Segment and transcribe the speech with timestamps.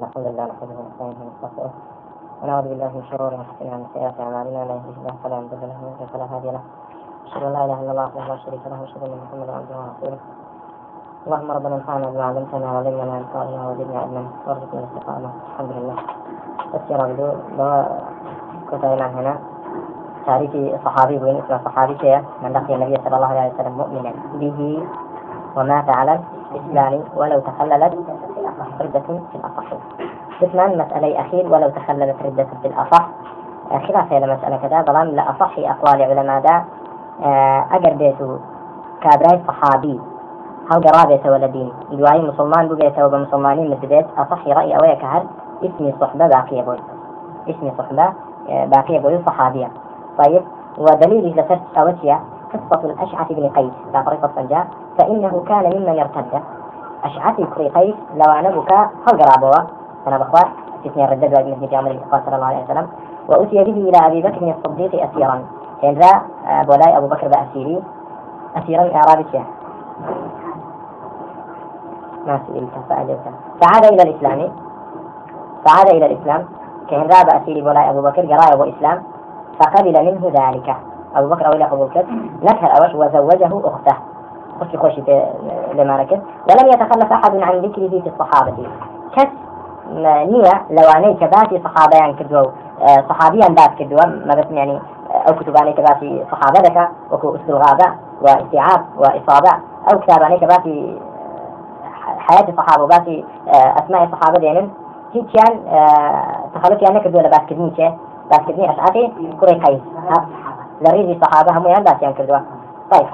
[0.00, 1.72] الحمد لله نحمده ونستعينه ونستغفره
[2.42, 5.92] ونعوذ بالله من شرور أنفسنا ومن سيئات أعمالنا من يهده الله فلا مضل له ومن
[5.92, 6.62] يضلل فلا هادي له.
[7.26, 10.20] أشهد أن لا إله إلا الله وحده لا شريك له وأشهد أن محمدا عبده ورسوله.
[11.26, 14.22] اللهم ربنا انفعنا بما علمتنا وعلمنا انفعنا وزدنا علما.
[14.46, 15.96] وارزقنا الاستقامه الحمد لله
[16.90, 17.70] يا رب لو
[18.70, 19.34] كنت هنا.
[20.26, 20.52] تعريف
[20.84, 21.94] صحابي وين اسمه صحابي
[22.42, 24.60] من لقي النبي صلى الله عليه وسلم مؤمنا به
[25.56, 26.20] ومات على
[26.54, 27.94] الإسلام ولو تخللت
[28.80, 29.64] ردة في الأصح
[30.42, 33.08] بثمان مسألة أخير ولو تخللت ردة في الأصح
[33.88, 34.82] خلاف إلى مسألة كذا.
[34.82, 36.64] ظلام لا أصح أقوال علماء دا
[37.76, 38.36] أجر بيتو
[39.00, 40.00] كابراي صحابي
[40.72, 45.22] هاو قرابة ولا دين دواي مسلمان بقيته وبمسلمانين مثل أصح رأي أويك هل
[45.64, 46.78] اسمي صحبة باقية بوي
[47.48, 48.12] اسمي صحبة
[48.48, 49.68] باقية بوي صحابية
[50.18, 50.42] طيب
[50.78, 52.20] ودليل إذا أوتيا
[52.52, 54.64] قصة الأشعث بن قيس لا طريقة
[54.98, 56.42] فإنه كان ممن ارتد
[57.04, 59.68] أشعث كري قيس لو أنا بكى هل قرابوا
[60.06, 60.46] أنا بخوات
[60.86, 62.88] اثنين رددوا ابن ابن جامر قال صلى الله عليه وسلم.
[63.28, 65.44] وأتي به إلى أبي بكر الصديق أسيرا.
[65.82, 66.22] كان ذا
[66.62, 67.82] بولاي أبو بكر بأسيري
[68.56, 69.46] أسيرا إعرابي شيخ.
[72.26, 73.20] ما سئلت فأجبت
[73.60, 74.52] فعاد إلى الإسلام.
[75.66, 76.46] فعاد إلى الإسلام.
[76.90, 79.02] كان ذا بأسيري بولاي أبو بكر قراء أبو إسلام.
[79.60, 80.76] فقبل منه ذلك.
[81.16, 82.04] أبو بكر أولى أبو بكر.
[82.42, 83.96] نكر أوش وزوجه أخته.
[84.60, 85.02] خوشي
[85.74, 86.18] لما ركز
[86.50, 88.66] ولم يتخلف أحد عن ذكره في الصحابة.
[89.16, 89.28] كس
[89.92, 92.44] نية لو أني كباتي صحابة يعني كدوا
[93.08, 94.80] صحابيا بات كدوا ما بس يعني
[95.12, 99.52] أو كتباني كباتي صحابة ذكا وكو أسلو غابة وإستيعاب وإصابة
[99.92, 101.00] أو كتاباني كباتي
[102.18, 104.70] حياة الصحابة وباتي أسماء الصحابة دينن.
[105.14, 105.60] هيك كان
[106.54, 107.92] تخلف يعني كدوا لبات كدني شيء
[108.30, 109.80] بات كدني أشعتي كوري قيس.
[110.80, 112.38] لريزي الصحابة هم يعني بات يعني كدوا
[112.92, 113.08] طيب.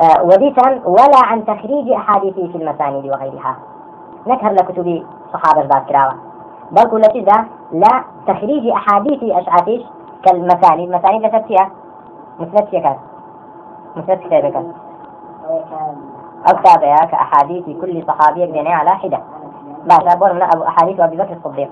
[0.00, 3.56] آه وديتا ولا عن تخريج أحاديثه في المسانيد وغيرها
[4.26, 6.14] نكهر لكتب صحابة بعد كراوة
[6.70, 9.82] بل كل كذا لا تخريج أحاديث أشعاتيش
[10.24, 11.70] كالمسانيد مسانيد لتبتيا
[12.40, 12.96] مثل كان
[13.96, 14.56] مثل كتابك
[16.48, 19.20] أو كتابها كأحاديث كل صحابي يقدني على حدة.
[19.84, 21.70] باشا بور من أبو أحاديث أبي بكر الصديق.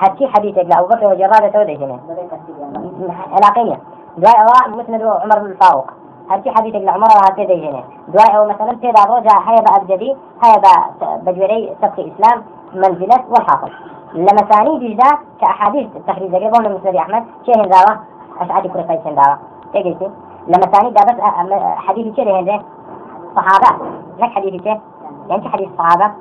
[0.00, 1.98] هاتي حديثك لأبو بكر وجرادة تودي هنا
[3.32, 3.78] علاقية
[4.16, 5.90] دواء مسند عمر بن الفاروق
[6.30, 10.62] هرتي حديثك لعمر هاتي دي هنا دواء أو مثلا تيدا رجع هيا بأبجدي هيا
[11.16, 12.42] بجوري سبق إسلام
[12.74, 13.70] منزلة والحاصل
[14.14, 15.08] لما ثاني جدا
[15.40, 18.00] كأحاديث التخريج زي بون مسند أحمد شيء هنداوة
[18.40, 19.38] أشعري كل قيس هنداوة
[19.72, 19.96] تيجي
[20.48, 21.20] لما ثاني ده بس
[21.76, 22.62] حديث شيء هنده
[23.36, 23.84] صحابة.
[24.18, 24.80] لك حديث شيء
[25.28, 26.12] يعني حديث صحابة؟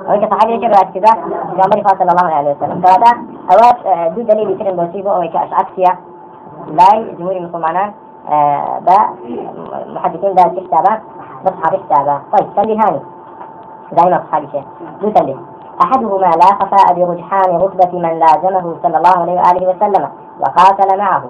[0.00, 1.14] أو صحابي يجب بعد كذا
[1.56, 2.80] جامري صلى الله عليه وسلم.
[2.80, 3.10] فهذا
[3.52, 5.98] أوات دو دليل يمكن بوسيبه أو كأشعكسيا
[6.66, 7.92] لاي جمهور المسلمانان
[8.28, 8.96] آه با
[9.94, 10.90] محدثين دا كتابة
[11.62, 13.00] حافظ كتابة طيب هاني.
[13.92, 14.64] دائما أصحابي شيء
[15.00, 15.36] دو سلي
[15.84, 20.08] أحدهما لا خفاء برجحان رتبة من لازمه صلى الله عليه وآله وسلم
[20.40, 21.22] وقاتل معه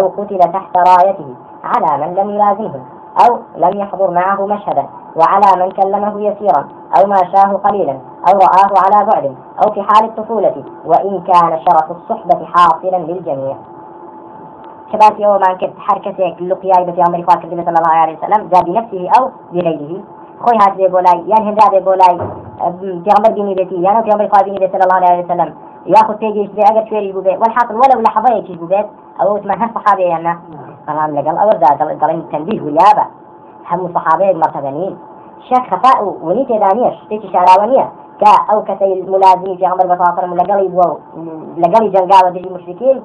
[0.00, 2.80] أو قتل تحت رايته على من لم يلازمه
[3.26, 4.86] أو لم يحضر معه مشهدا
[5.16, 7.92] وعلى من كلمه يسيرا أو ماشاه قليلا
[8.28, 13.56] أو رآه على بعد أو في حال الطفولة وإن كان شرف الصحبة حاصلا للجميع.
[14.92, 19.10] شباب يوم ما كنت حركة لقياي بتي عمري فاكر صلى الله عليه وسلم جاء بنفسه
[19.18, 20.00] أو بغيره.
[20.40, 22.18] خوي بي بولاي يعني بي بولاي
[23.04, 25.54] في عمر بني بيتي يعني في عمر بني بيتي صلى الله عليه وسلم.
[25.86, 28.86] ياخذ تيجي يشبه أجر شوية بوبيت والحاصل ولو لحظة يجي بوبيت
[29.20, 30.38] أو هم صحابي يعني
[30.86, 33.06] كلام لقال أول ذا ضلين تنبيه ويابا
[33.70, 34.98] هم صحابي مرتبنين
[35.50, 40.98] شك خفاء ونيت دانيش تيجي شعراوانية كا أو كتي الملازمين في عمر بصاصر لقالي بو
[41.56, 43.02] لقالي جنقاوة دي المشركين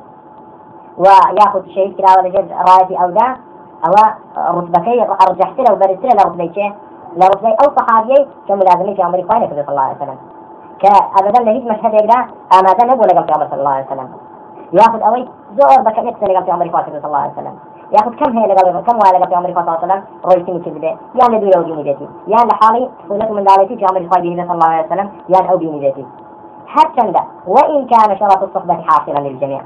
[0.98, 3.38] وياخذ شيء كلا ولا جد رايتي أو ذا
[4.38, 6.74] أو رتبكي أرجحت له وبرزت له لرتبي شيء
[7.16, 10.18] لرتبي أو صحابي كملازمين في عمر إخواني صلى الله عليه وسلم
[10.80, 14.10] كأبدا لهيج مشهد يقرأ أما ذا نبو لقم في عمر صلى الله عليه وسلم
[14.74, 17.56] ياخذ أوي زور بك نفسه لقم في عمر إخواني صلى الله عليه وسلم
[17.92, 20.60] ياخذ كم هي لقم كم ولا لقم في عمر إخواني صلى الله عليه وسلم رويتني
[20.60, 24.68] كذبة يا لو ديني بيتي يا لحالي ولكم من دارتي في عمر إخواني صلى الله
[24.68, 26.06] عليه وسلم يا أو ديني بيتي
[26.68, 27.14] حتى
[27.48, 29.62] وإن كان شرف الصحبة حاصلا للجميع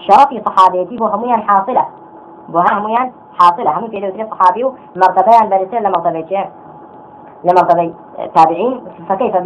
[0.00, 1.86] شرفي صحابيتي بو هميان حاصلة.
[2.48, 3.78] بو هميان حاصلة.
[3.78, 4.64] هم في دوتي صحابي
[4.96, 6.48] مرتبيان برسل لمرتبة
[7.44, 7.94] لمرتبة
[8.34, 8.84] تابعين.
[9.08, 9.36] فكيف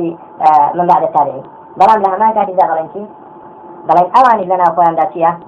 [0.75, 1.43] من بعد التابعين؟
[1.77, 3.07] بلان لها ما كانت إذا غلنتي
[3.85, 5.39] بلان أواني لنا أخوان داتية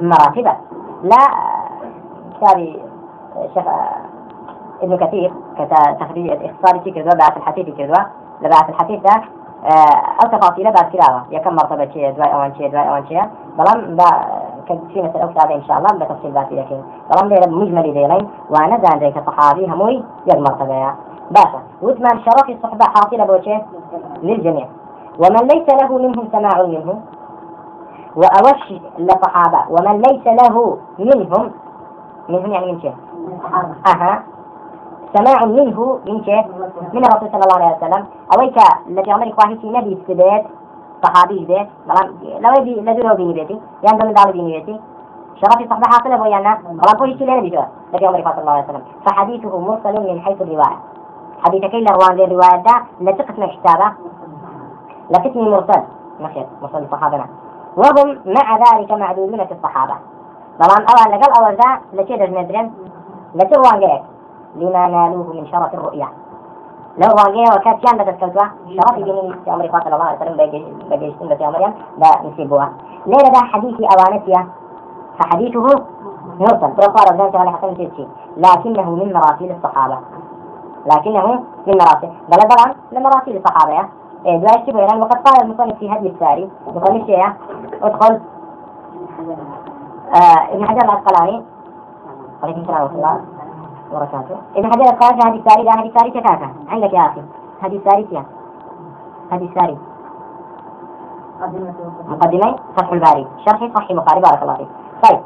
[0.00, 0.56] مراتبة.
[1.02, 1.16] لا
[2.36, 2.82] كتابي
[3.54, 3.64] شيخ
[4.82, 8.06] ابن كثير كتخريج اختصاري في كذا بعث الحديث كذا
[8.40, 9.22] لبعث الحديث ده
[10.24, 11.24] أو تفاصيل بعد كلاوة.
[11.30, 13.22] يكم مرتبة شيء دواء أوان شيء دواء أوان شيء
[13.58, 13.96] بلان
[14.66, 16.80] في مثل أو كتابة إن شاء الله بتفصيل باتي لكن
[17.10, 20.94] بلان ليلة مجمل ديلين وأنا زان ذيك صحابي هموي يد مرتبة.
[21.30, 23.58] باشا وثمان شرف الصحبة حاصلة بوشي
[24.22, 24.66] للجميع.
[25.18, 27.00] ومن ليس له منهم سماع منه
[28.16, 29.60] وأوش لصحابة.
[29.70, 31.50] ومن ليس له منهم
[32.28, 32.94] منهم يعني من شيء؟
[33.86, 34.22] أها.
[35.16, 36.44] سماع منه من شيء؟
[36.92, 38.06] من الرسول صلى الله عليه وسلم.
[38.36, 40.44] أويك الذي عمر إخواني في نبي السبيت؟
[41.02, 41.68] صحابي
[42.40, 43.60] لو بيني بيتي.
[43.82, 44.80] يعني من دار بيني بيتي.
[45.34, 47.64] شرف صحبة حاصلة بويانا والله كل شيء لنا بيجوا.
[47.94, 48.82] الذي عمر صلى الله عليه وسلم.
[49.06, 50.78] فحديثه مرسل من حيث الرواية.
[51.44, 53.92] حديث كي لروان ذي الرواية ده لتقسم كتابة
[55.10, 55.82] لقسم مرسل.
[56.20, 57.24] مخير مرسل الصحابة
[57.76, 59.94] وهم مع ذلك معدودون في الصحابة.
[60.60, 62.70] طبعا أول لقل أول ذا لشيء دجمدرن
[63.34, 64.02] لتروان
[64.56, 66.08] لما نالوه من شرف الرؤيا.
[66.98, 67.08] لو
[67.56, 68.04] وكانت في عمر
[69.94, 70.36] الله عليه وسلم
[71.46, 71.64] في
[71.98, 72.08] لا
[73.06, 74.46] ليلة ده حديث أوانتيا
[75.18, 75.66] فحديثه
[76.40, 78.06] مرسل برفار الزوجة على حسن تيتشي
[78.36, 79.98] لكنه من مراسيل الصحابة.
[80.86, 81.26] لكنه
[81.66, 82.10] من مراسيل.
[82.28, 83.72] بل طبعا لمراسيل الصحابة
[84.26, 86.50] إيه لا يشتبه يعني وقد قال المصنف في هدي الساري.
[86.66, 87.26] مصنف شيء
[87.82, 88.20] ادخل.
[90.14, 91.44] آه ابن حجر العسقلاني.
[92.42, 93.20] عليكم السلام ورحمة الله.
[93.92, 97.22] وبركاته ابن حجر العسقلاني هذه لا هذه الساري كتاكا عندك يا أخي.
[97.60, 98.24] هذه فيها
[99.32, 99.78] هذه الساري
[102.08, 103.26] مقدمي فتح الباري.
[103.46, 104.20] شرح صحيح البخاري.
[104.20, 104.68] بارك الله فيك.
[105.04, 105.20] طيب.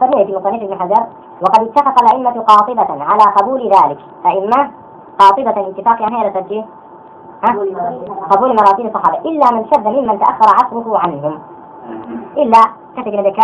[0.00, 1.06] سمي في مصنف ابن حجر؟
[1.42, 3.98] وقد اتفق الأئمة قاطبة على قبول ذلك.
[4.26, 4.70] أئمة
[5.18, 6.64] قاطبة اتفاق يعني هي لترجيح
[8.30, 9.18] قبول مراتب الصحابة.
[9.18, 11.38] إلا من شذ ممن تأخر عصره عنهم.
[12.36, 12.60] إلا
[12.96, 13.40] كتب لك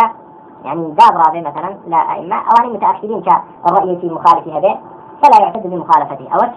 [0.65, 4.79] يعني داب رابع مثلا لا أئمة أواني متأخرين كالرأي في مخالف هذا
[5.23, 6.29] فلا يعتد بمخالفته.
[6.35, 6.55] أوش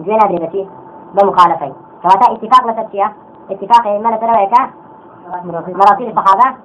[0.00, 0.68] جينا دربتي
[1.14, 1.72] بمخالفين.
[2.02, 3.12] فهذا اتفاق لترجيح
[3.50, 4.54] اتفاق أئمة لترويك
[5.44, 6.56] مراتب الصحابة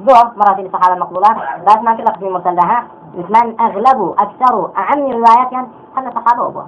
[0.00, 1.28] دو مراتب الصحابة المقبولة.
[1.66, 2.84] بس ما كل قسم مرسل لها
[3.14, 5.66] مثلا أغلب أكثر أعم روايات يعني
[5.96, 6.66] هذا صحابة أبوه.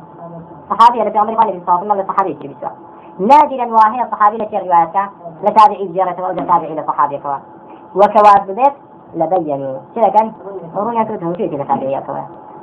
[0.71, 2.71] صحابي التي عمر قال في الصحابة الله صحابي يجري بسوا
[3.19, 5.11] نادرا وهي صحابي التي روايتها
[5.43, 7.37] لتابعي زيارة أو لتابعي لصحابي كوا
[7.95, 8.73] وكواد بديت
[10.11, 10.33] كان
[10.77, 12.15] هو يكتب في لتابعي كوا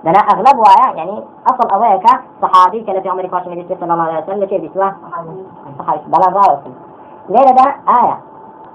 [0.04, 2.08] لنا أغلب ويا يعني أصل أويك
[2.42, 4.90] صحابي كالتي عمر قال في صلى الله عليه وسلم لتي بسوا
[5.80, 6.60] صحابي بلا راوس
[7.30, 8.20] ليلة ده آية.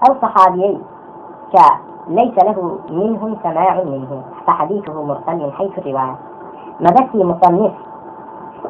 [0.09, 0.81] أو صحابيين
[1.53, 1.57] ك
[2.07, 6.15] ليس له منهم سماع منه فحديثه مرسل من حيث الرواية.
[6.81, 7.73] بس مصنف.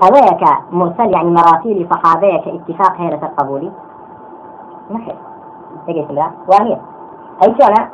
[0.04, 3.72] أويك مرسل يعني مراسيل صحابيك اتفاق هيرة القبول.
[4.92, 5.16] نخير
[5.88, 6.78] تجي سمرا وهي
[7.44, 7.90] أي شو أنا؟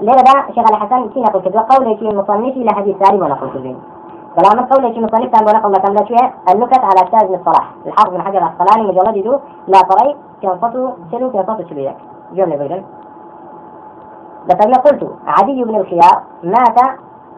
[0.00, 3.74] ليلة دا شيخ الحسن كي نقول كذا قول شيء مصنف إلى حديث ساري ونقول كذا
[4.36, 7.70] كلام قول شيء مصنف كان ونقول لكم لا شوية النكت على أستاذ الصلاح.
[7.86, 9.38] الحافظ بن حجر العسقلاني مجلد يدو.
[9.66, 11.96] لا طري شنو كان صوته شبيك
[12.32, 12.82] جملة بيقول
[14.48, 16.78] لقد قلت عدي بن الخيار مات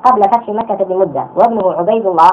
[0.05, 2.31] قبل فتح مكة بمدة وابنه عبيد الله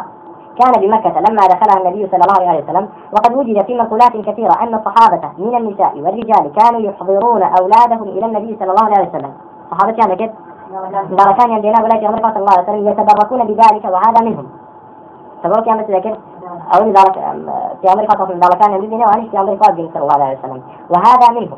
[0.59, 2.89] كان بمكة لما دخلها النبي صلى الله عليه وسلم.
[3.13, 8.57] وقد وجد في منقولات كثيرة أن الصحابة من النساء والرجال كانوا يحضرون أولادهم إلى النبي
[8.59, 9.33] صلى الله عليه وسلم.
[9.71, 10.33] صحابة كان كده
[11.09, 14.47] باركان يدينا ولاية أمر صلى الله عليه وسلم يتبركون بذلك وهذا منهم.
[15.43, 16.15] تبرك يا مثل لكن
[16.75, 17.13] أو ذلك
[17.81, 19.57] في أمر صلى الله عليه وسلم وأنا في أمر
[19.93, 20.61] صلى الله عليه وسلم.
[20.89, 21.57] وهذا منهم.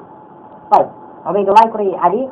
[0.72, 0.88] طيب
[1.26, 2.30] عبيد الله يكري علي؟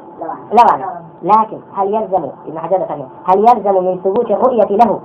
[0.52, 0.86] لوان
[1.22, 2.86] لكن هل يلزم ابن حجر
[3.26, 5.00] هل يلزم من ثبوت الرؤية له؟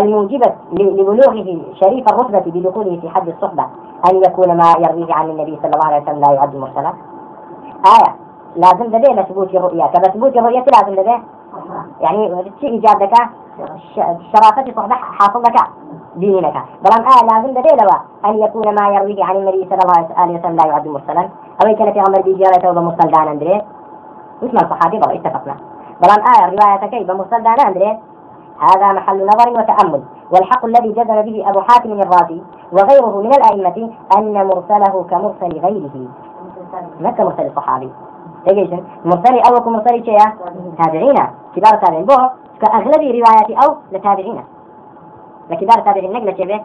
[0.00, 3.66] الموجبة لبلوغه شريف الرتبة بدخوله في حد الصحبة؟
[4.10, 6.92] أن يكون ما يرويه عن النبي صلى الله عليه وسلم لا يعد مرسلا
[7.86, 8.14] آية.
[8.56, 9.86] لازم لديه لثبوت الرؤية.
[9.86, 11.22] كثبوت الرؤية لازم لديه.
[12.00, 13.14] يعني شيء إيجاد لك
[14.32, 15.56] شرافة صحبة حاصل لك
[16.16, 16.54] دينك
[16.84, 20.56] بلان آية لازم لديه لوا أن يكون ما يرويه عن النبي صلى الله عليه وسلم
[20.56, 21.28] لا يعد مرسلا.
[21.64, 23.62] أو كان في عمر بيجارة وبمرسل دان أندري.
[24.42, 25.56] مثل الصحابي بل اتفقنا.
[26.02, 27.98] بلان رواية كيف؟ بمرسل دان أندري.
[28.60, 30.02] هذا محل نظر وتأمل.
[30.32, 32.42] والحق الذي جزم به أبو حاتم الرازي
[32.72, 36.08] وغيره من الأئمة أن مرسله كمرسل غيره.
[37.00, 37.92] ما كمرسل الصحابي.
[38.46, 38.70] تجيش
[39.04, 40.18] مرسل أو كمرسل شيء
[40.78, 41.16] تابعين.
[41.56, 42.04] كبار تابعين.
[42.04, 42.16] بو
[42.60, 44.44] كأغلب روايات أو لتابعين.
[45.50, 46.64] لكبار تابعين نقل شيء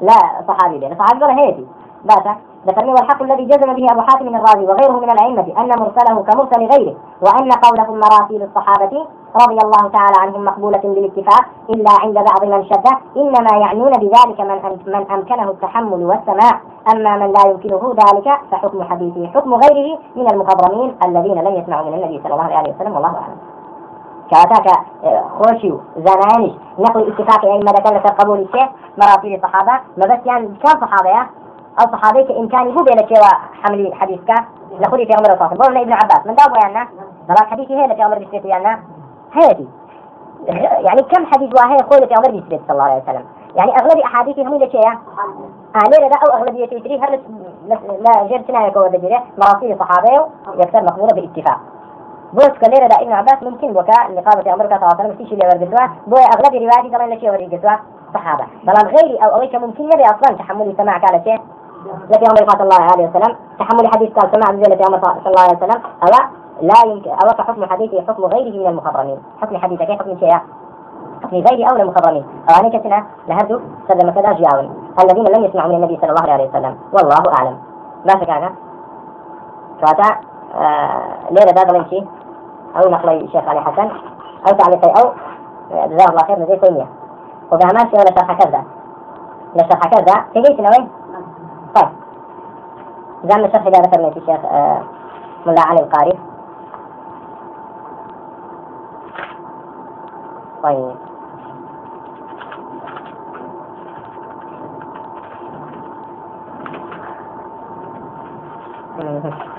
[0.00, 0.18] لا
[0.48, 1.66] صحابي به صحابي ولا هيتي.
[2.04, 6.66] باشا ذكرني والحق الذي جزم به أبو حاتم الرازي وغيره من الأئمة أن مرسله كمرسل
[6.66, 9.06] غيره وأن قولهم مراسيل الصحابة
[9.42, 14.78] رضي الله تعالى عنهم مقبولة بالاتفاق إلا عند بعض من شد إنما يعنون بذلك من
[14.86, 16.60] من أمكنه التحمل والسماع.
[16.94, 21.94] أما من لا يمكنه ذلك فحكم حديثه حكم غيره من المخضرمين الذين لم يسمعوا من
[21.94, 23.36] النبي صلى الله عليه وسلم والله أعلم.
[24.30, 24.68] كأتاك
[25.38, 31.26] خوشي زنانش نقل اتفاق أئمة ذكرت قبول الشيخ مراسيل الصحابة ما بس يعني كم صحابة
[31.80, 33.24] أو صحابي كإمكاني هو بينك
[33.62, 34.34] حمل حديثك
[34.80, 36.88] لخلي في عمر الصاصم بقول ابن عباس من دابو يعني
[37.28, 38.80] ضلال حديثي هي في عمر بيسبيت يعني
[39.32, 39.66] هذه
[40.86, 43.24] يعني كم حديث وهي قولة في عمر بيسبيت صلى الله عليه وسلم؟
[43.56, 44.88] يعني أغلب أحاديثي هم اللي شيء
[45.76, 47.20] آه ليه ده أو أغلبية تري هل
[48.00, 51.60] لا جير سنة كود جري؟ مراسيل الصحابة يكثر مقبولة باتفاق
[52.32, 55.38] بوس كليرة دا ابن عباس ممكن بكاء لقامة أمريكا صلى الله عليه وسلم في شيء
[55.44, 57.76] ورقتوا بو أغلب رواياتي طبعا لشيء ورقتوا
[58.14, 58.44] صحابة.
[58.64, 61.40] بل غيري أو أويك ممكن يبي أصلا تحمل سماع قال شيء؟
[62.10, 63.36] التي أمر صلى الله عليه وسلم.
[63.58, 65.82] تحمل حديث قال سماع التي أمر صلى الله عليه وسلم.
[66.02, 66.08] أو
[66.60, 70.34] لا يمكن أو كحكم حديثه حكم غيره من المخضرمين حكم حديثه كيف؟ حكم شيء؟
[71.22, 74.92] حكم غير أولى المخضرمين أو أنا كتنا لهدو سلم كذا جاون.
[75.04, 76.78] الذين لم يسمعوا من النبي صلى الله عليه وسلم.
[76.92, 77.58] والله أعلم.
[78.06, 78.52] ما فكانا
[79.80, 80.20] فأتا
[80.54, 82.04] آه ليلة باب نمشي
[82.76, 83.90] أو نقل الشيخ علي حسن.
[84.48, 85.10] أو تعليقي أو.
[85.70, 86.86] جزاه الله خير زي تيمية
[87.52, 88.64] وبهماشي ولا شرح كذا.
[89.54, 90.24] لا شرح كذا.
[90.34, 90.88] تجيت وين؟
[91.74, 91.88] طيب
[93.24, 94.82] زعما شرح إذا ذكرنا الشيخ آه
[95.46, 96.18] ملا علي القاري.
[100.62, 100.94] طيب.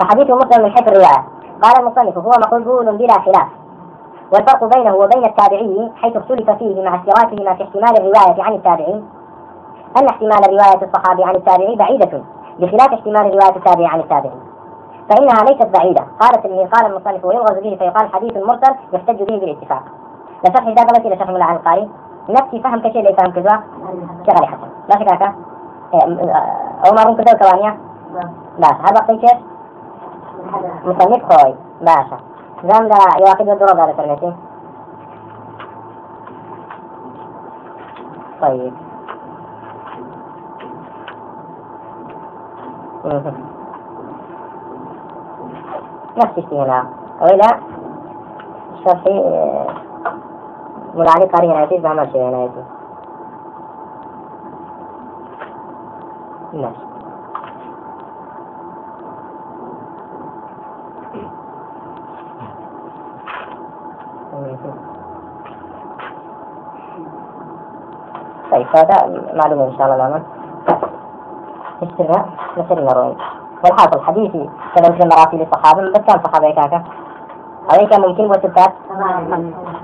[0.00, 1.24] فحديث مسلم من حيث الرواية.
[1.62, 3.48] قال المصنف هو مقبول بلا خلاف.
[4.32, 9.02] والفرق بينه وبين التابعي حيث اختلف فيه مع اشتراكهما في احتمال الرواية عن التابعي
[9.96, 12.22] أن احتمال رواية الصحابي عن التابعي بعيدة؟
[12.58, 14.38] بخلاف احتمال رواية التابعي عن التابعي
[15.10, 16.06] فإنها ليست بعيدة.
[16.20, 19.82] قالت اللي قال المصنف ويلغز به فيقال حديث مرسل يحتج به بالاتفاق.
[20.44, 20.66] لشرح
[21.06, 21.88] إلى شرح ملا القاري
[22.28, 23.62] نفسي فهم كشيء اللي فهم كذا
[24.26, 24.68] شغلي حسن.
[24.88, 25.34] لا شك هكا
[26.86, 27.78] أو ما ممكن كذا كوانيا
[28.58, 29.38] باشا هذا وقت كيف
[30.84, 31.54] مصنف خوي.
[31.80, 32.18] باشا
[32.64, 34.32] زام دا يواقد الضرب هذا كلمتي
[38.42, 38.72] طيب.
[46.16, 46.86] نفس الشيء هنا.
[47.20, 47.48] وإلى
[48.84, 49.14] شرحي
[50.94, 52.44] ملعلي قاري هنا يتيز بعمل شيء هنا.
[52.44, 52.64] يتيز
[56.52, 56.92] ماشي
[68.50, 68.96] طيب هذا
[69.34, 70.22] معلومة إن شاء الله الآن
[71.82, 72.24] استمع
[72.58, 73.16] نسير المروي
[73.64, 76.82] والحاصل حديثي كذا مثل مراسيل الصحابة بس كان صحابة كاكا.
[77.62, 78.72] أو كان ممكن وستات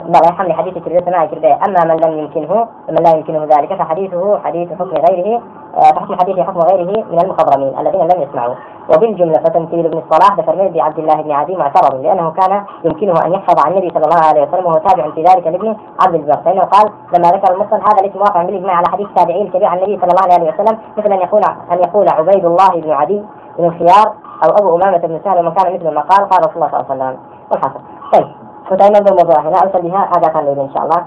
[0.09, 4.39] لا حمل حديث كرده سماع كرده أما من لم يمكنه من لا يمكنه ذلك فحديثه
[4.39, 5.43] حديث حكم غيره.
[5.83, 8.55] فحكم حديث حكم غيره من المخضرمين الذين لم يسمعوا
[8.95, 13.33] وبالجملة فتمثيل ابن الصلاح ذكر به عبد الله بن عدي معترض لأنه كان يمكنه أن
[13.33, 16.37] يحفظ عن النبي صلى الله عليه وسلم وهو تابع في ذلك لابن عبد البر.
[16.45, 19.99] فإنه قال لما ذكر المصل هذا الاسم واقع بالإجماع على حديث تابعين الكبير عن النبي
[20.01, 21.43] صلى الله عليه وسلم مثل أن يقول
[21.73, 23.25] أن يقول عبيد الله بن عدي
[23.59, 24.13] بن الخيار
[24.45, 27.05] أو أبو أمامة بن سهل ومن كان مثل ما قال قال رسول الله صلى الله
[27.05, 27.19] عليه وسلم.
[27.51, 27.81] والحصل
[28.13, 28.27] طيب
[28.73, 31.07] وتأمل بالموضوع هنا أرسل بها هذا كان إن شاء الله.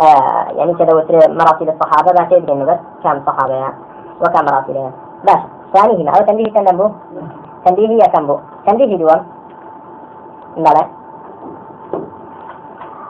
[0.00, 3.74] آه يعني كذا وتر مراسيل الصحابة ما تدري إنه بس كم صحابة يعني
[4.20, 4.90] وكم مراسيلها
[5.24, 6.90] باشا ثانيهما أو تنبيه تنبو
[7.66, 9.20] تنبيه هي تنبو تنبيه دول
[10.56, 10.86] بلى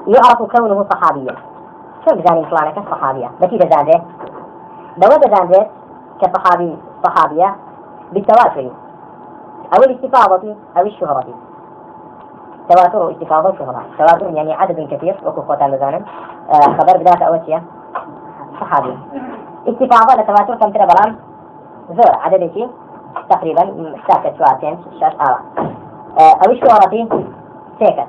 [0.06, 1.34] يعرف كونه صحابيا.
[2.04, 4.02] شو بزاني فلانة كصحابية بكي دزانده
[4.96, 5.66] دو دزانده
[6.20, 7.56] كصحابي صحابية
[8.12, 8.70] بالتواتر
[9.76, 11.24] أو الاستفاضة أو الشهرة.
[12.68, 15.20] تواتر استفاضة وشهرة تواتر يعني عدد كثير.
[15.26, 17.62] وكفوة آه خبر بداية أول شيء.
[18.60, 18.98] صحابي.
[19.68, 21.16] استفاضة لتواتر كم ترى بلان
[21.90, 22.68] زور عدد شيء؟
[23.30, 25.12] تقريبا ساكت شواتين شاش.
[25.12, 25.38] آه.
[26.46, 27.08] أو الشهرة
[27.78, 28.08] سيكت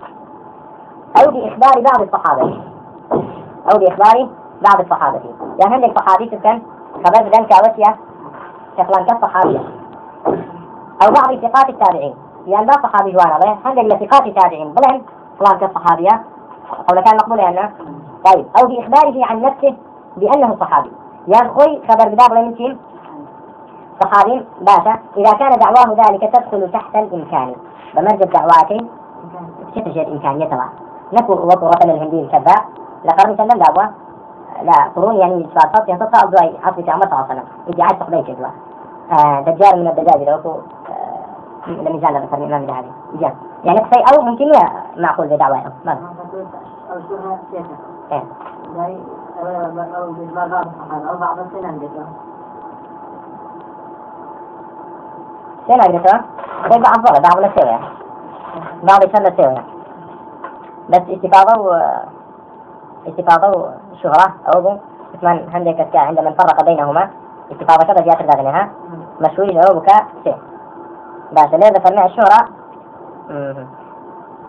[1.17, 2.62] أو بإخبار بعض الصحابة.
[3.72, 4.29] أو بإخبار
[4.62, 5.19] بعض الصحابة.
[5.60, 6.62] يعني عندك صحابي تكن
[6.93, 7.95] خبر بدن كاوتيا
[8.77, 9.60] كفلان كالصحابية
[11.03, 12.15] أو بعض ثقات التابعين.
[12.47, 15.01] يعني لا صحابي جوانا به عندك لثقات التابعين بلهم
[15.39, 16.23] فلان كالصحابية
[16.71, 17.69] أو كان مقبول يعني
[18.25, 19.75] طيب أو بإخباره عن نفسه
[20.17, 20.91] بأنه صحابي.
[21.27, 22.79] يعني خوي خبر بدار كيم
[24.03, 27.55] صحابي باشا إذا كان دعواه ذلك تدخل تحت الإمكان.
[27.95, 28.88] بمرجع دعواتي
[29.75, 30.69] تتجد إمكانيتها
[31.13, 32.63] نكو وطرة الهندي الكذاب.
[33.05, 33.91] لقرن سلم دعوة.
[34.63, 37.88] لا قرون يعني صفات ينتصر أو دواي عصر عمر صلى الله عليه وسلم.
[38.00, 38.51] تقبل كذا.
[39.12, 40.62] آه دجال من الدجاج لو آه
[41.67, 43.36] لم يزال ذكر الإمام الذهبي جاء.
[43.63, 45.27] يعني كفاية أو ممكن يا معقول
[45.86, 45.98] ما
[46.91, 47.15] أو شو
[48.12, 48.24] إيه.
[49.41, 50.53] أو
[51.10, 51.89] أو بعض السنن
[55.67, 56.20] Sen agressor,
[56.70, 57.79] ده بعض ولا بعض ولا سوى
[58.84, 59.63] بعض سنة سوى
[60.89, 61.91] بس استفاضة و
[63.08, 64.77] استفاضة وشهرة أو بو
[65.22, 67.10] كمان عندك كا عندما فرق بينهما
[67.51, 68.70] استفاضة كذا جاءت ذاك
[69.22, 70.08] مشهور أو بكاء
[71.33, 72.47] بس اللي ذكرنا الشهرة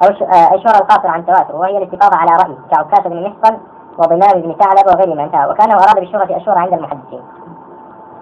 [0.02, 0.08] أو
[0.54, 3.58] الشهرة القاصرة عن التواتر وهي الاستفاضة على رأي كعكاشة بن محصن
[3.98, 7.22] وضمام بن ثعلب وغيرهما انتهى وكان أراد بالشهرة الشهرة عند المحدثين.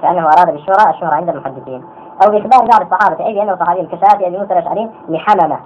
[0.03, 1.85] كأنه أراد بالشهرة الشهرة عند المحدثين.
[2.25, 5.59] أو بإخبار بعض الصحابة أي بأنه صحابي كشافي أبي موسى الأشعري لحممة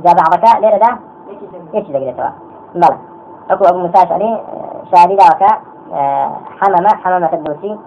[0.00, 0.98] جاء بعضك ليرة ده؟
[1.74, 2.32] إيش دقيقة سواء
[2.74, 2.98] بلى.
[3.50, 4.42] أكو أبو موسى الأشعري
[4.94, 5.42] شاهدي ذاك
[6.60, 7.78] حممة حممة الدوسي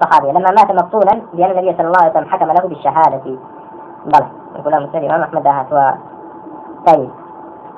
[0.00, 3.38] صحابي لما مات مقتولا لأن النبي صلى الله عليه وسلم حكم له بالشهادة.
[4.08, 4.26] بلى.
[4.58, 5.96] يقول مسلم الإمام أحمد هات
[6.86, 7.10] طيب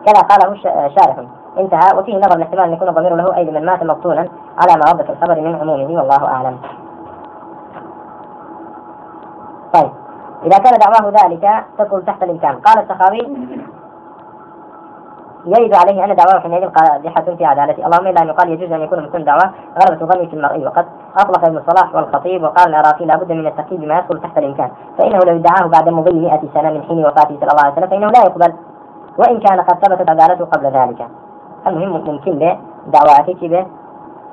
[0.07, 0.55] كذا قاله
[0.89, 1.17] شارح.
[1.59, 1.99] انتهى.
[1.99, 5.55] وفيه نظر الاحتمال أن يكون الضمير له أي لمن مات مقتولا على مرضة الخبر من
[5.61, 6.59] عمومه والله أعلم.
[9.75, 9.91] طيب.
[10.45, 12.55] إذا كان دعواه ذلك تدخل تحت الإمكان.
[12.57, 13.21] قال السخاوي
[15.47, 19.11] يرد عليه أن دعواه حينئذ قادحة في عدالته، اللهم إلا أن يقال يجوز أن يكون
[19.15, 19.51] من دعواه
[19.83, 20.87] غلبة ظني في المرئي وقد
[21.19, 25.37] أطلق ابن صلاح والخطيب وقال العراقي لابد من التقييد بما يدخل تحت الإمكان، فإنه لو
[25.37, 28.53] ادعاه بعد مضي 100 سنة من حين وفاته صلى الله عليه وسلم فإنه لا يقبل.
[29.19, 31.09] وإن كان قد ثبتت عدالته قبل ذلك.
[31.67, 33.67] المهم ممكن به دعواتك به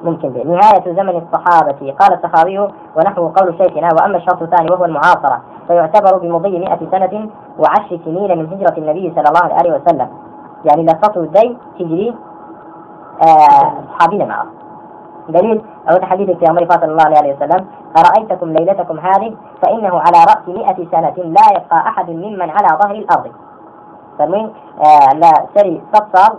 [0.04, 1.94] ممكن به نهاية زمن الصحابة.
[2.00, 2.60] قال السخاوي
[2.96, 8.46] ونحو قول شيخنا وأما الشرط الثاني وهو المعاصرة فيعتبر بمضي مئة سنة وعشر سنين من
[8.54, 10.08] هجرة النبي صلى الله عليه وسلم.
[10.66, 12.16] يعني تطول الدين تجري
[13.28, 14.46] آه، أصحابنا معه.
[15.30, 17.66] دليل أو حديث في عمر صلى الله عليه وسلم
[17.98, 23.32] أرأيتكم ليلتكم هذه؟ فإنه على رأس مئة سنة لا يبقى أحد ممن على ظهر الأرض.
[24.20, 24.52] فمن
[24.86, 26.38] آه لا سري صفصال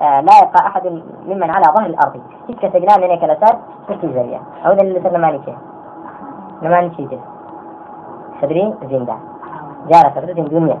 [0.00, 0.86] آه لا يبقى أحد
[1.26, 2.20] ممن على ظهر الأرض.
[2.48, 5.56] تلك تجنان من كلاسات تلك زرية أو ذا اللي سنة مالكي
[6.62, 7.20] نماني شيء
[8.42, 9.16] خدري زندا
[9.88, 10.78] جارة خدري دنيا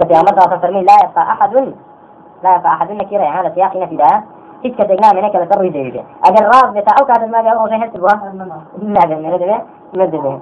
[0.00, 1.74] كتي أمر صلى الله لا يبقى أحد
[2.42, 4.24] لا يبقى أحد نكيرة يعني سياقنا في ده
[4.62, 8.32] تلك تجنان من كلاسات زرية أجل راض بتاعه كانت ما جاءه شيء حسبها
[8.78, 9.62] لا من هذا
[9.94, 10.38] مدده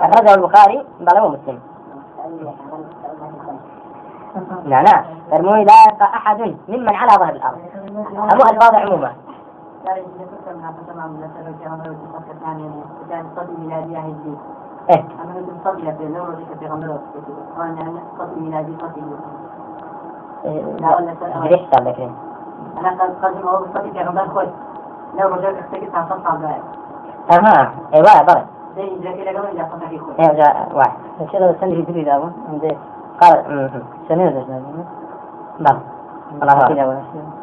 [0.00, 1.60] أخرجه البخاري بل مسلم.
[4.64, 5.04] لا لا.
[5.30, 7.58] ترموي لا يبقى أحد ممن على ظهر الأرض.
[8.32, 9.12] أبو الفاظ عموما؟
[14.90, 15.04] إيه.
[20.46, 22.10] ليش صار لك
[22.78, 24.46] أنا قد قدم هو بالصديق في غمضان خوي
[25.18, 25.54] لو رجعت
[29.16, 30.98] كده قبل إذا صفحة خوي إيه جاء واحد.
[31.32, 32.76] كذا السنة في دبي ذا عندي
[33.20, 33.70] قال
[34.08, 34.60] سنة ذا
[35.58, 35.80] نعم.
[36.42, 36.54] الله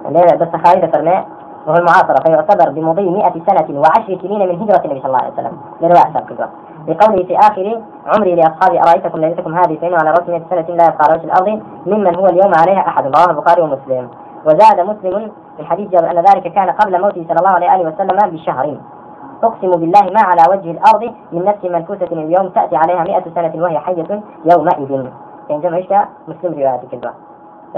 [0.10, 1.28] لا بس خالد فرماء
[1.68, 5.58] وهو المعاصرة فيعتبر بمضي 100 سنة وعشر سنين من هجرة النبي صلى الله عليه وسلم.
[5.82, 6.50] لرواية سابق
[6.88, 10.98] بقوله في آخر عمري لأصحابي أرأيتكم ليلتكم هذه فإنه على رأس 100 سنة لا يبقى
[11.00, 14.10] على وجه الأرض ممن هو اليوم عليها أحد؟ رواه البخاري ومسلم.
[14.46, 18.78] وزاد مسلم في حديث أن ذلك كان قبل موته صلى الله عليه وسلم بشهر.
[19.44, 23.80] أقسم بالله ما على وجه الأرض من نفس منفوسة اليوم تأتي عليها مئة سنة وهي
[23.80, 24.22] حية
[24.52, 25.08] يومئذ.
[25.50, 27.16] يعني جمع مسلم رواية الدعاء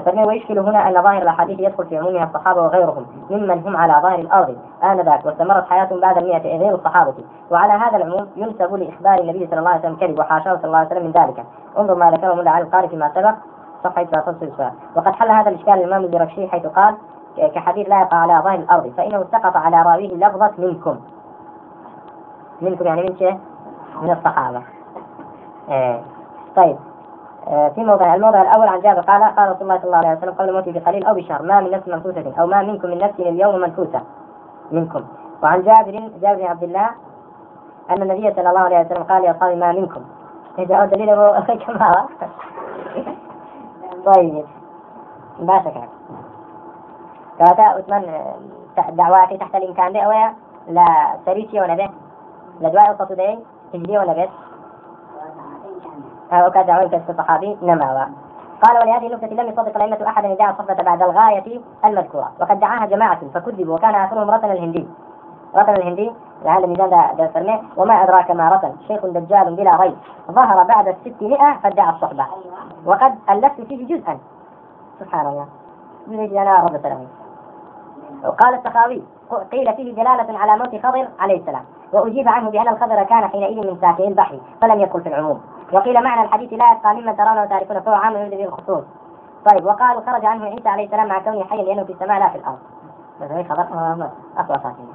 [0.02, 4.20] فمن ويشكل هنا أن ظاهر الأحاديث يدخل في عمومها الصحابة وغيرهم ممن هم على ظاهر
[4.20, 7.14] الأرض آنذاك واستمرت حياتهم بعد المئة غير الصحابة.
[7.52, 10.88] وعلى هذا العموم ينسب لإخبار النبي صلى الله عليه وسلم كذب وحاشاه صلى الله عليه
[10.88, 11.46] وسلم من ذلك.
[11.78, 13.36] انظر ما ذكره ملا علي القاري فيما سبق
[13.84, 16.96] صفحة 3 وقد حل هذا الإشكال الإمام الزركشي حيث قال
[17.38, 21.00] كحديث لا يقع على ظاهر الأرض فإنه سقط على راويه لفظة منكم.
[22.62, 23.40] منكم يعني من شيء؟
[24.02, 24.62] من الصحابة.
[25.70, 26.02] إيه.
[26.56, 26.78] طيب.
[27.46, 30.54] في موضع الموضع الأول عن جابر قال قال رسول الله صلى الله عليه وسلم قبل
[30.54, 34.02] موته بقليل أو بشهر ما من نفس منفوسة أو ما منكم من نفس اليوم منفوسة
[34.72, 35.04] منكم.
[35.44, 36.90] وعن جابر جابر بن عبد الله
[37.90, 40.02] أن النبي صلى الله عليه وسلم قال لأصحابه ما منكم.
[40.60, 41.16] إذا دليل
[41.66, 42.06] كما
[44.06, 44.46] طيب.
[45.40, 45.90] ما شك.
[47.40, 48.04] كاتا عثمان
[48.90, 50.34] دعواتي تحت الإمكان دي أويا
[50.68, 50.86] لا
[51.26, 51.90] سريتي ولا به
[52.62, 53.40] لا دعاء القصدين
[53.74, 54.30] تجدي ولا بيت
[56.32, 58.10] أو كدعوة كالصحابي نما
[58.62, 62.32] قال ولهذه النكتة لم يصدق الأئمة أحدا يدعي الصحبة بعد الغاية المذكورة.
[62.42, 64.88] وقد دعاها جماعة فكذبوا وكان آخرهم رتن الهندي.
[65.56, 66.12] رتن الهندي
[66.46, 69.96] لعل ميزان ده وما أدراك ما رتن شيخ دجال بلا ريب.
[70.32, 72.26] ظهر بعد الستمائة فادعى الصحبة.
[72.86, 74.18] وقد ألفت فيه جزءا.
[75.00, 75.48] سبحان الله.
[76.08, 77.08] يريد أنا رب السلامين
[78.26, 79.04] وقال السخاوي
[79.52, 81.66] قيل فيه دلالة على موت خضر عليه السلام.
[81.94, 85.42] وأجيب عنه بأن الخضر كان حينئذ من ساكني البحر فلم يدخل في العموم.
[85.74, 88.84] وقيل معنى الحديث لا يبقى ممن ترونه وتعرفونه فهو عام يريد به الخصوص
[89.52, 92.38] طيب وقالوا خرج عنه عيسى عليه السلام مع كونه حيا لأنه في السماء لا في
[92.38, 92.58] الأرض.
[93.22, 94.86] بس خبر؟ أقوى ساكن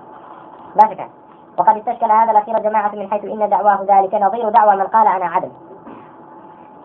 [0.74, 1.10] لا شك.
[1.58, 5.24] وقد استشكل هذا الأخير جماعة من حيث إن دعواه ذلك نظير دعوى من قال أنا
[5.24, 5.50] عدل.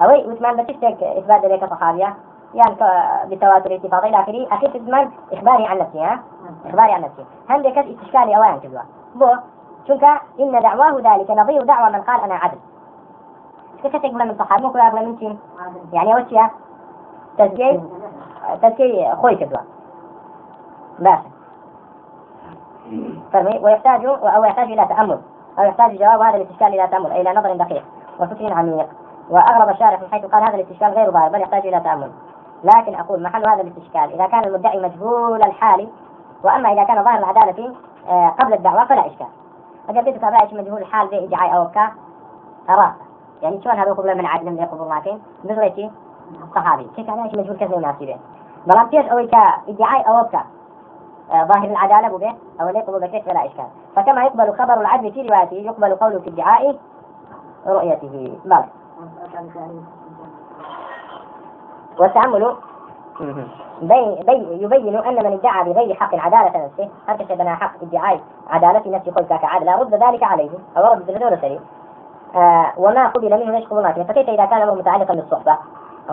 [0.01, 2.15] أوي عثمان بتشتك إثبات ذلك صحابية؟
[2.53, 2.75] يعني
[3.29, 4.47] بالتواتر اتفاق إلى آخره.
[4.51, 6.19] أخير عثمان إخباري عن نفسه ها؟
[6.65, 9.27] إخباري عن نفسه هل ذلك استشكالي أوان كذا بو
[9.87, 10.03] شنك
[10.39, 12.57] إن دعواه ذلك نظير دعوى من قال أنا عدل.
[13.83, 15.37] كيف تقبل من صحابة مو كل أقبل من شيء
[15.93, 16.49] يعني وش يا؟
[17.37, 17.81] تزكي
[18.61, 19.61] تزكي خوي كذا
[20.99, 21.19] بس.
[23.33, 25.19] فرمي ويحتاج أو يحتاج إلى تأمل.
[25.59, 27.83] أو يحتاج جواب هذا الاستشكال إلى تأمل أي إلى نظر دقيق
[28.19, 28.87] وفكر عميق.
[29.29, 32.11] وأغرب الشارح من حيث قال هذا الاستشكال غير ظاهر بل يحتاج إلى تأمل.
[32.63, 35.87] لكن أقول محل هذا الاستشكال إذا كان المدعي مجهول الحال
[36.43, 37.75] وأما إذا كان ظاهر العدالة
[38.09, 39.27] آه، قبل الدعوة فلا إشكال.
[39.89, 41.91] أجل تابعش مجهول الحال زي إدعاء أو كا
[42.69, 42.93] أرى
[43.41, 45.89] يعني شلون هذا يقبل من عدل من يقبل لكن مثل
[46.55, 46.87] صحابي.
[46.95, 48.17] كيف أنا مجهول كذا يناسبه
[48.67, 50.43] بلام تيش أو كإدعاء أو كا
[51.31, 53.67] آه، ظاهر العدالة به أو لا يقبل بكيف فلا إشكال.
[53.95, 56.77] فكما يقبل خبر العدل في روايته يقبل قوله في ادعاء
[57.67, 58.37] رؤيته.
[58.45, 58.65] بلى.
[61.99, 62.55] والتأمل
[63.19, 68.97] بي بي يبين أن من ادعى بغير حق عدالة نفسه هل بنا حق ادعاء عدالة
[68.97, 70.49] نفسه؟ قلت كعادة رد ذلك عليه.
[70.77, 71.59] أو رد الدولة سري
[72.35, 75.57] آه وما قبل منه ليش قبول فكيف إذا كان الأمر متعلقا بالصحبة؟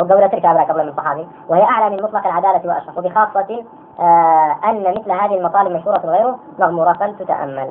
[0.00, 1.28] أو قولة تلك قبل من صحابي.
[1.48, 2.98] وهي أعلى من مطلق العدالة وأشرف.
[2.98, 3.64] وبخاصة
[4.00, 7.70] آه أن مثل هذه المطالب مشهورة غيره مغمورة فلتتأمل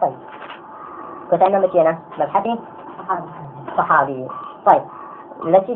[0.00, 0.16] طيب.
[1.30, 2.58] كنت أنا مشينا مبحثي؟
[3.76, 4.28] صحابي.
[4.66, 4.82] طيب.
[5.46, 5.74] التي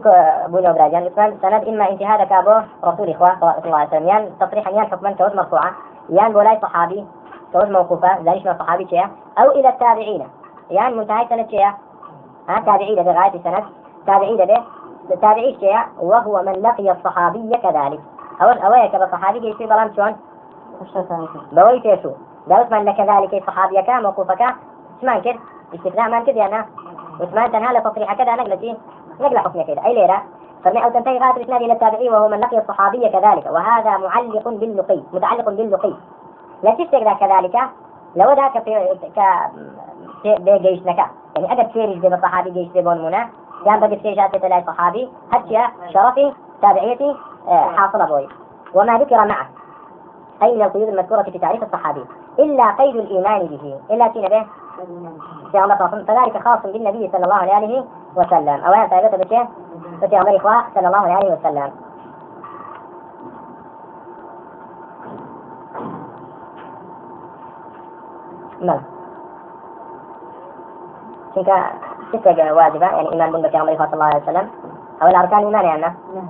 [0.48, 2.54] بني براجان مثلا سند إما انتهاء كابو
[2.84, 4.08] رسول إخوة صلى الله عليه وسلم.
[4.08, 5.72] يان تصريحا يان حكما كوز مرفوعة.
[6.08, 7.04] يان بولاي صحابي
[7.52, 8.18] كوز موقوفة.
[8.22, 9.06] ذلك صحابي شيء.
[9.38, 10.28] أو إلى التابعين.
[10.70, 11.66] يان منتهى سنة شيء.
[12.48, 13.64] ها تابعي لغاية السند.
[14.06, 14.64] تابعي له
[15.22, 15.78] تابعي شيء.
[16.00, 18.00] وهو من لقي الصحابي كذلك.
[18.42, 20.16] أو أويك بصحابي يشي بلان شون
[21.52, 22.10] بوي تيشو
[22.46, 24.42] داوت من لكذلك صحابي كان موقوفك.
[24.98, 25.38] اسمان كده
[25.74, 26.66] استثناء من كده أنا
[27.20, 28.76] وثمان تنهى لتصريح كذا نقلتي
[29.20, 30.22] نقل حكم كذا أي ليرة
[30.66, 33.46] أو تنتهي غاية الإسناد إلى التابعي وهو من لقي الصحابي كذلك.
[33.46, 35.94] وهذا معلق باللقي متعلق باللقي
[36.62, 37.58] لا تفتك كذلك؟
[38.16, 39.20] لو ذاك في ك
[40.24, 41.06] بجيش نكا
[41.36, 43.28] يعني أجد فيرج بين الصحابي جيش بين منا
[43.66, 47.16] قام بقت في جاتة لا صحابي حتى شرفي تابعيتي
[47.48, 48.28] آه، حاصل أبوي.
[48.74, 49.46] وما ذكر معه.
[50.42, 52.04] أي من القيود المذكورة في تعريف الصحابي.
[52.38, 53.80] إلا قيد الإيمان به.
[53.90, 54.46] إلا كنا به؟
[56.04, 57.84] فذلك خاص بالنبي صلى الله عليه
[58.16, 58.60] وسلم.
[58.86, 59.48] ثابتة بشيء
[60.02, 61.70] بشيء عمر إخوة صلى الله عليه وسلم.
[68.60, 68.80] نعم.
[71.34, 71.50] شنك
[72.12, 74.50] ستة واجبة يعني إيمان عمر إخوة صلى الله عليه وسلم.
[75.02, 76.28] أو الأركان إيمان يعني نعم.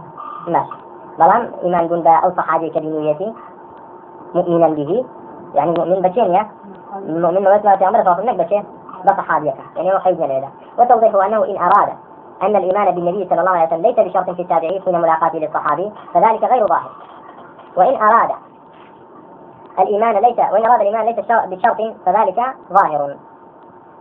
[0.49, 0.77] ماشي
[1.19, 3.35] بلان إيمان بن أو صحابي كدينيتي
[4.35, 5.05] مؤمنا به.
[5.55, 6.47] يعني مؤمن بشين
[6.97, 8.63] المؤمن ما يسمع في عمره الله عليه وسلم
[9.05, 11.89] بصحابيته يعني هو خيزنا له وتوضيحه أنه إن أراد
[12.43, 16.45] أن الإيمان بالنبي صلى الله عليه وسلم ليس بشرط في التابعين حين ملاقاته للصحابي فذلك
[16.45, 16.91] غير ظاهر.
[17.77, 18.31] وإن أراد
[19.79, 22.41] الإيمان ليس وإن أراد الإيمان ليس بشرط فذلك
[22.73, 23.17] ظاهر.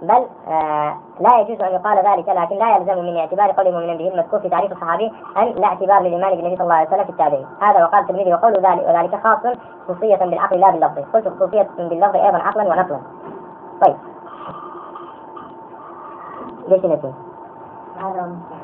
[0.01, 4.07] بل آه لا يجوز أن يقال ذلك لكن لا يلزم من اعتبار قول المؤمن به
[4.07, 7.45] المذكور في تعريف الصحابي أن لا اعتبار للإيمان بالنبي صلى الله عليه وسلم في التابعين.
[7.61, 9.53] هذا وقال الترمذي وقول ذلك وذلك خاص
[9.87, 10.99] خصوصية بالعقل لا باللفظ.
[11.13, 12.99] قلت خصوصية باللفظ أيضا عقلا ونقلا.
[13.85, 13.97] طيب.
[16.67, 17.13] ليش نسي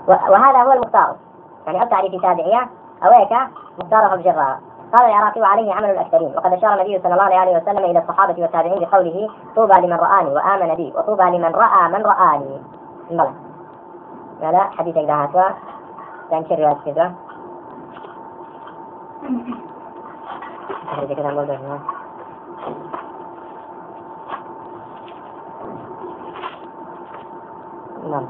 [0.08, 1.16] وهذا هو المختار.
[1.68, 2.70] يعني أو تعريف تابعية
[3.04, 3.34] أويك
[3.80, 4.60] مختاره بجرها
[4.94, 6.38] قال العراقي وعليه عمل الأكثرين.
[6.38, 10.76] وقد أشار النبي صلى الله عليه وسلم إلى الصحابة والتابعين بقوله طوبى لمن رآني وآمن
[10.76, 12.62] بي وطوبى لمن رأى من رآني.
[13.10, 13.32] بلى
[14.42, 15.50] لا حديث إذا هاتوا.
[16.30, 17.14] كان شر كذا
[21.16, 21.48] كذا نقول
[28.10, 28.28] نعم.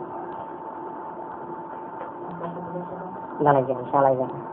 [3.39, 4.44] لا لا إن شاء الله إذا.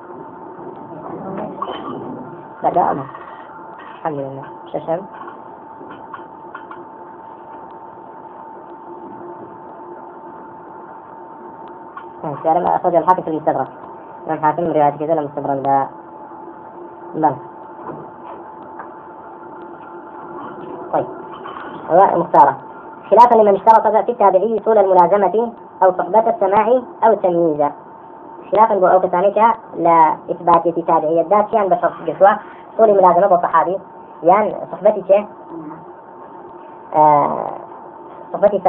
[2.62, 3.04] بدأنا
[3.98, 5.00] الحمد لله ششم
[12.42, 13.68] سؤال ما أخرج الحاكم في المستدرك.
[14.30, 15.88] الحاكم رواية كذا المستدرك لا.
[17.14, 17.34] لا
[20.92, 21.06] طيب.
[22.18, 22.56] مختارة.
[23.10, 27.72] خلافا لمن اشترط في التابعي طول الملازمة أو صحبة السماع أو التمييز.
[28.52, 29.42] خلافا أو كذلك
[29.76, 32.38] لإثبات تابعية الذات يعني بشرط جسوة.
[32.78, 33.78] طول ملازمة بالصحابي
[34.22, 35.26] يعني صحبتي شيء؟
[36.94, 37.50] آه
[38.32, 38.60] صحبتي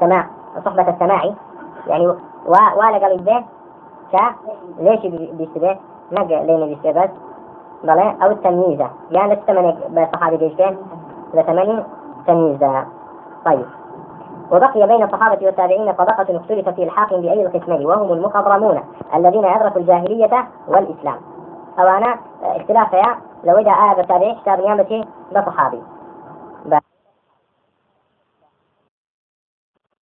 [0.00, 0.26] سماع.
[0.64, 1.34] صحبة السماعي.
[1.86, 2.06] يعني
[2.46, 3.44] ولا قال به
[4.12, 4.34] كا
[4.78, 5.76] ليش بيشتبه
[6.12, 7.10] نق لين بيشتبه بس
[7.84, 10.76] بلا أو التمييزة يعني لتمني بصحابي بيشتبه
[11.34, 11.84] لتمني
[12.26, 12.84] تمييزة
[13.44, 13.66] طيب.
[14.50, 18.80] وبقي بين الصحابة والتابعين طبقة اختلف في الحاكم بأي القسمين وهم المخضرمون
[19.14, 21.16] الذين أدركوا الجاهلية والإسلام.
[21.78, 22.94] أو أنا اختلاف
[23.44, 25.82] لو إذا آية بالتابعين كتاب نيامتي بصحابي